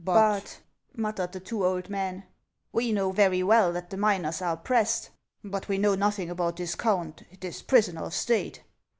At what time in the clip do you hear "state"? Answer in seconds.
8.15-8.63